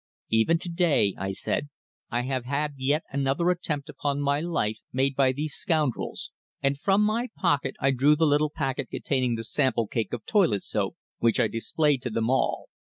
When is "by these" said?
5.15-5.53